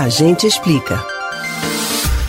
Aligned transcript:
A 0.00 0.08
gente 0.08 0.46
explica. 0.46 0.98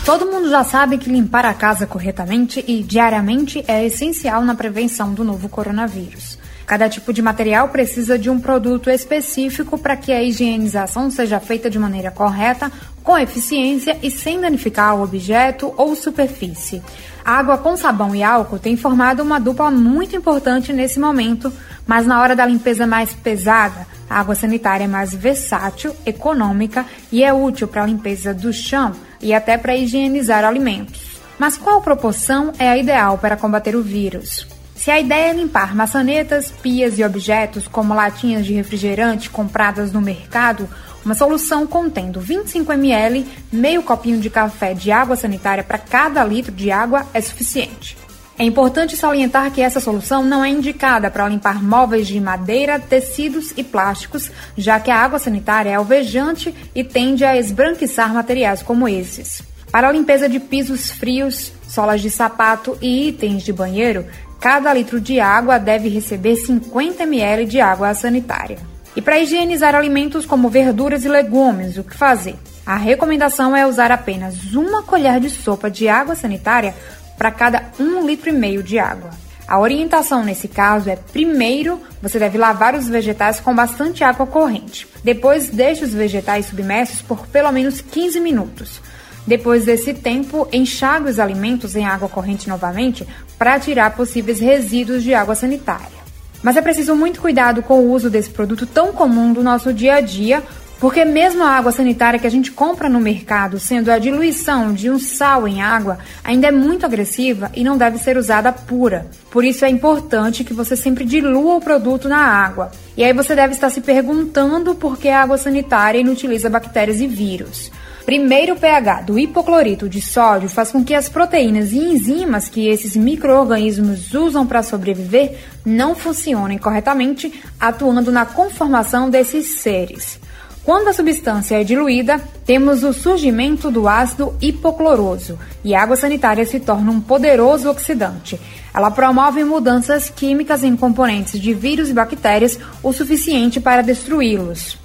Todo 0.04 0.26
mundo 0.26 0.50
já 0.50 0.62
sabe 0.62 0.98
que 0.98 1.08
limpar 1.08 1.46
a 1.46 1.54
casa 1.54 1.86
corretamente 1.86 2.62
e 2.68 2.82
diariamente 2.82 3.64
é 3.66 3.86
essencial 3.86 4.42
na 4.42 4.54
prevenção 4.54 5.14
do 5.14 5.24
novo 5.24 5.48
coronavírus. 5.48 6.38
Cada 6.66 6.86
tipo 6.90 7.14
de 7.14 7.22
material 7.22 7.70
precisa 7.70 8.18
de 8.18 8.28
um 8.28 8.38
produto 8.38 8.90
específico 8.90 9.78
para 9.78 9.96
que 9.96 10.12
a 10.12 10.22
higienização 10.22 11.10
seja 11.10 11.40
feita 11.40 11.70
de 11.70 11.78
maneira 11.78 12.10
correta, 12.10 12.70
com 13.02 13.16
eficiência 13.16 13.96
e 14.02 14.10
sem 14.10 14.38
danificar 14.38 14.94
o 14.94 15.02
objeto 15.02 15.72
ou 15.78 15.96
superfície. 15.96 16.82
Água 17.24 17.56
com 17.56 17.74
sabão 17.74 18.14
e 18.14 18.22
álcool 18.22 18.58
tem 18.58 18.76
formado 18.76 19.22
uma 19.22 19.40
dupla 19.40 19.70
muito 19.70 20.14
importante 20.14 20.74
nesse 20.74 21.00
momento, 21.00 21.50
mas 21.86 22.06
na 22.06 22.20
hora 22.20 22.36
da 22.36 22.44
limpeza 22.44 22.86
mais 22.86 23.14
pesada, 23.14 23.86
a 24.12 24.20
água 24.20 24.34
sanitária 24.34 24.84
é 24.84 24.88
mais 24.88 25.14
versátil, 25.14 25.96
econômica 26.04 26.84
e 27.10 27.24
é 27.24 27.32
útil 27.32 27.66
para 27.66 27.82
a 27.82 27.86
limpeza 27.86 28.34
do 28.34 28.52
chão 28.52 28.92
e 29.22 29.32
até 29.32 29.56
para 29.56 29.74
higienizar 29.74 30.44
alimentos. 30.44 31.18
Mas 31.38 31.56
qual 31.56 31.80
proporção 31.80 32.52
é 32.58 32.68
a 32.68 32.76
ideal 32.76 33.16
para 33.16 33.38
combater 33.38 33.74
o 33.74 33.82
vírus? 33.82 34.46
Se 34.76 34.90
a 34.90 35.00
ideia 35.00 35.30
é 35.30 35.32
limpar 35.32 35.74
maçanetas, 35.74 36.50
pias 36.50 36.98
e 36.98 37.04
objetos 37.04 37.66
como 37.66 37.94
latinhas 37.94 38.44
de 38.44 38.52
refrigerante 38.52 39.30
compradas 39.30 39.92
no 39.92 40.02
mercado, 40.02 40.68
uma 41.04 41.14
solução 41.14 41.66
contendo 41.66 42.20
25 42.20 42.70
ml, 42.72 43.26
meio 43.50 43.82
copinho 43.82 44.20
de 44.20 44.28
café 44.28 44.74
de 44.74 44.92
água 44.92 45.16
sanitária 45.16 45.64
para 45.64 45.78
cada 45.78 46.22
litro 46.22 46.52
de 46.52 46.70
água 46.70 47.06
é 47.14 47.20
suficiente. 47.20 47.96
É 48.42 48.44
importante 48.44 48.96
salientar 48.96 49.52
que 49.52 49.60
essa 49.60 49.78
solução 49.78 50.24
não 50.24 50.44
é 50.44 50.48
indicada 50.48 51.08
para 51.08 51.28
limpar 51.28 51.62
móveis 51.62 52.08
de 52.08 52.20
madeira, 52.20 52.76
tecidos 52.76 53.52
e 53.56 53.62
plásticos, 53.62 54.32
já 54.58 54.80
que 54.80 54.90
a 54.90 54.98
água 54.98 55.20
sanitária 55.20 55.70
é 55.70 55.74
alvejante 55.74 56.52
e 56.74 56.82
tende 56.82 57.24
a 57.24 57.36
esbranquiçar 57.36 58.12
materiais 58.12 58.60
como 58.60 58.88
esses. 58.88 59.42
Para 59.70 59.88
a 59.88 59.92
limpeza 59.92 60.28
de 60.28 60.40
pisos 60.40 60.90
frios, 60.90 61.52
solas 61.68 62.00
de 62.00 62.10
sapato 62.10 62.76
e 62.82 63.10
itens 63.10 63.44
de 63.44 63.52
banheiro, 63.52 64.04
cada 64.40 64.74
litro 64.74 65.00
de 65.00 65.20
água 65.20 65.56
deve 65.56 65.88
receber 65.88 66.34
50 66.34 67.04
ml 67.04 67.46
de 67.46 67.60
água 67.60 67.94
sanitária. 67.94 68.58
E 68.96 69.00
para 69.00 69.20
higienizar 69.20 69.76
alimentos 69.76 70.26
como 70.26 70.50
verduras 70.50 71.04
e 71.04 71.08
legumes, 71.08 71.78
o 71.78 71.84
que 71.84 71.96
fazer? 71.96 72.34
A 72.66 72.76
recomendação 72.76 73.56
é 73.56 73.64
usar 73.66 73.92
apenas 73.92 74.52
uma 74.52 74.82
colher 74.82 75.20
de 75.20 75.30
sopa 75.30 75.70
de 75.70 75.88
água 75.88 76.16
sanitária 76.16 76.74
para 77.22 77.30
cada 77.30 77.70
um 77.78 78.04
litro 78.04 78.30
e 78.30 78.32
meio 78.32 78.64
de 78.64 78.80
água. 78.80 79.10
A 79.46 79.60
orientação 79.60 80.24
nesse 80.24 80.48
caso 80.48 80.90
é: 80.90 80.96
primeiro, 80.96 81.80
você 82.02 82.18
deve 82.18 82.36
lavar 82.36 82.74
os 82.74 82.88
vegetais 82.88 83.38
com 83.38 83.54
bastante 83.54 84.02
água 84.02 84.26
corrente. 84.26 84.88
Depois, 85.04 85.48
deixe 85.48 85.84
os 85.84 85.94
vegetais 85.94 86.46
submersos 86.46 87.00
por 87.00 87.28
pelo 87.28 87.52
menos 87.52 87.80
15 87.80 88.18
minutos. 88.18 88.80
Depois 89.24 89.64
desse 89.64 89.94
tempo, 89.94 90.48
enxague 90.52 91.10
os 91.10 91.20
alimentos 91.20 91.76
em 91.76 91.84
água 91.84 92.08
corrente 92.08 92.48
novamente 92.48 93.06
para 93.38 93.60
tirar 93.60 93.94
possíveis 93.94 94.40
resíduos 94.40 95.04
de 95.04 95.14
água 95.14 95.36
sanitária. 95.36 96.02
Mas 96.42 96.56
é 96.56 96.60
preciso 96.60 96.96
muito 96.96 97.20
cuidado 97.20 97.62
com 97.62 97.78
o 97.78 97.92
uso 97.92 98.10
desse 98.10 98.30
produto 98.30 98.66
tão 98.66 98.92
comum 98.92 99.32
do 99.32 99.44
nosso 99.44 99.72
dia 99.72 99.94
a 99.94 100.00
dia, 100.00 100.42
porque 100.82 101.04
mesmo 101.04 101.44
a 101.44 101.50
água 101.50 101.70
sanitária 101.70 102.18
que 102.18 102.26
a 102.26 102.30
gente 102.30 102.50
compra 102.50 102.88
no 102.88 102.98
mercado, 102.98 103.60
sendo 103.60 103.88
a 103.88 104.00
diluição 104.00 104.72
de 104.72 104.90
um 104.90 104.98
sal 104.98 105.46
em 105.46 105.62
água, 105.62 106.00
ainda 106.24 106.48
é 106.48 106.50
muito 106.50 106.84
agressiva 106.84 107.52
e 107.54 107.62
não 107.62 107.78
deve 107.78 107.98
ser 107.98 108.16
usada 108.16 108.50
pura. 108.50 109.06
Por 109.30 109.44
isso 109.44 109.64
é 109.64 109.68
importante 109.68 110.42
que 110.42 110.52
você 110.52 110.74
sempre 110.74 111.04
dilua 111.04 111.54
o 111.54 111.60
produto 111.60 112.08
na 112.08 112.18
água. 112.18 112.72
E 112.96 113.04
aí 113.04 113.12
você 113.12 113.32
deve 113.36 113.54
estar 113.54 113.70
se 113.70 113.80
perguntando 113.80 114.74
por 114.74 114.98
que 114.98 115.08
a 115.08 115.22
água 115.22 115.38
sanitária 115.38 116.00
inutiliza 116.00 116.50
bactérias 116.50 117.00
e 117.00 117.06
vírus. 117.06 117.70
Primeiro, 118.04 118.54
o 118.54 118.58
pH 118.58 119.02
do 119.02 119.16
hipoclorito 119.16 119.88
de 119.88 120.00
sódio 120.00 120.48
faz 120.48 120.72
com 120.72 120.84
que 120.84 120.96
as 120.96 121.08
proteínas 121.08 121.70
e 121.70 121.78
enzimas 121.78 122.48
que 122.48 122.66
esses 122.66 122.96
micro-organismos 122.96 124.12
usam 124.12 124.44
para 124.44 124.64
sobreviver 124.64 125.38
não 125.64 125.94
funcionem 125.94 126.58
corretamente, 126.58 127.40
atuando 127.60 128.10
na 128.10 128.26
conformação 128.26 129.08
desses 129.08 129.60
seres. 129.60 130.20
Quando 130.64 130.88
a 130.88 130.92
substância 130.92 131.60
é 131.60 131.64
diluída, 131.64 132.20
temos 132.46 132.84
o 132.84 132.92
surgimento 132.92 133.68
do 133.68 133.88
ácido 133.88 134.36
hipocloroso 134.40 135.36
e 135.64 135.74
a 135.74 135.82
água 135.82 135.96
sanitária 135.96 136.46
se 136.46 136.60
torna 136.60 136.92
um 136.92 137.00
poderoso 137.00 137.68
oxidante. 137.68 138.40
Ela 138.72 138.90
promove 138.90 139.42
mudanças 139.42 140.08
químicas 140.08 140.62
em 140.62 140.76
componentes 140.76 141.40
de 141.40 141.52
vírus 141.52 141.88
e 141.88 141.92
bactérias 141.92 142.60
o 142.80 142.92
suficiente 142.92 143.60
para 143.60 143.82
destruí-los. 143.82 144.78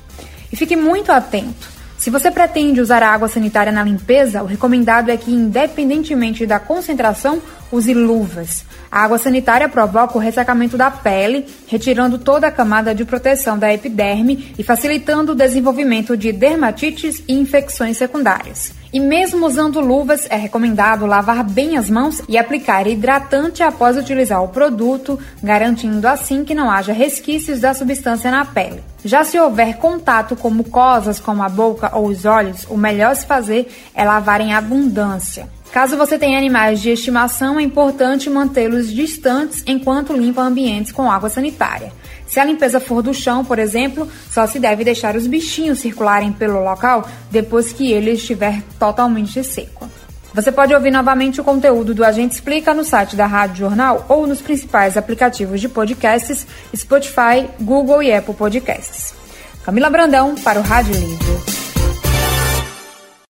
E 0.52 0.56
fique 0.56 0.76
muito 0.76 1.12
atento. 1.12 1.77
Se 2.08 2.12
você 2.12 2.32
pretende 2.32 2.80
usar 2.80 3.04
a 3.04 3.10
água 3.10 3.28
sanitária 3.28 3.70
na 3.70 3.84
limpeza, 3.84 4.42
o 4.42 4.46
recomendado 4.46 5.12
é 5.12 5.18
que, 5.18 5.30
independentemente 5.30 6.46
da 6.46 6.58
concentração, 6.58 7.42
use 7.70 7.94
luvas. 7.94 8.64
A 8.90 9.04
água 9.04 9.18
sanitária 9.18 9.68
provoca 9.68 10.18
o 10.18 10.22
ressecamento 10.22 10.78
da 10.78 10.90
pele, 10.90 11.46
retirando 11.68 12.18
toda 12.18 12.48
a 12.48 12.52
camada 12.52 12.96
de 12.96 13.04
proteção 13.04 13.60
da 13.60 13.74
epiderme 13.74 14.54
e 14.58 14.64
facilitando 14.64 15.34
o 15.34 15.36
desenvolvimento 15.36 16.16
de 16.16 16.32
dermatites 16.32 17.22
e 17.28 17.34
infecções 17.34 17.98
secundárias. 17.98 18.72
E 18.98 19.00
mesmo 19.00 19.46
usando 19.46 19.80
luvas, 19.80 20.26
é 20.28 20.36
recomendado 20.36 21.06
lavar 21.06 21.44
bem 21.44 21.78
as 21.78 21.88
mãos 21.88 22.20
e 22.28 22.36
aplicar 22.36 22.88
hidratante 22.88 23.62
após 23.62 23.96
utilizar 23.96 24.44
o 24.44 24.48
produto, 24.48 25.20
garantindo 25.44 26.08
assim 26.08 26.44
que 26.44 26.56
não 26.56 26.68
haja 26.68 26.94
resquícios 26.94 27.60
da 27.60 27.76
substância 27.76 28.32
na 28.32 28.44
pele. 28.44 28.84
Já 29.06 29.24
se 29.24 29.38
houver 29.38 29.78
contato 29.78 30.36
com 30.36 30.50
mucosas 30.50 31.20
como 31.20 31.44
a 31.44 31.48
boca 31.48 31.96
ou 31.96 32.08
os 32.08 32.26
olhos, 32.26 32.66
o 32.72 32.76
melhor 32.76 33.16
se 33.16 33.28
fazer 33.28 33.72
é 33.94 34.04
lavar 34.04 34.42
em 34.42 34.56
abundância. 34.56 35.48
Caso 35.72 35.96
você 35.96 36.18
tenha 36.18 36.40
animais 36.40 36.82
de 36.82 36.90
estimação, 36.90 37.60
é 37.60 37.62
importante 37.62 38.32
mantê-los 38.32 38.92
distantes 38.92 39.62
enquanto 39.68 40.12
limpa 40.12 40.42
ambientes 40.42 40.92
com 40.92 41.12
água 41.12 41.30
sanitária. 41.30 41.94
Se 42.28 42.40
a 42.40 42.46
limpeza 42.46 42.80
for 42.80 43.02
do 43.02 43.14
chão, 43.14 43.44
por 43.44 43.58
exemplo, 43.58 44.08
só 44.30 44.46
se 44.46 44.60
deve 44.60 44.84
deixar 44.84 45.16
os 45.16 45.28
bichinhos 45.28 45.80
circularem 45.80 46.32
pelo 46.32 46.64
local 46.64 47.08
depois 47.32 47.72
que 47.72 47.92
ele 47.92 48.12
estiver 48.12 48.62
totalmente 48.78 49.44
seco. 49.44 49.90
Você 50.34 50.52
pode 50.52 50.74
ouvir 50.74 50.92
novamente 50.92 51.42
o 51.42 51.44
conteúdo 51.44 51.96
do 51.96 52.06
Agente 52.06 52.36
Explica 52.36 52.74
no 52.74 52.84
site 52.84 53.16
da 53.16 53.26
Rádio 53.26 53.58
Jornal 53.58 54.06
ou 54.08 54.28
nos 54.28 54.40
principais 54.40 54.96
aplicativos 54.96 55.60
de 55.60 55.68
podcasts 55.68 56.46
Spotify, 56.76 57.50
Google 57.60 58.04
e 58.04 58.14
Apple 58.14 58.36
Podcasts. 58.36 59.16
Camila 59.64 59.90
Brandão 59.90 60.36
para 60.36 60.60
o 60.60 60.64
Rádio 60.64 60.94
Livre. 60.94 61.57